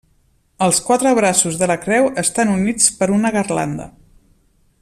Els 0.67 0.79
quatre 0.87 1.11
braços 1.19 1.59
de 1.61 1.69
la 1.73 1.77
creu 1.83 2.09
estan 2.23 2.57
units 2.57 2.91
per 3.03 3.11
una 3.19 3.33
garlanda. 3.39 3.91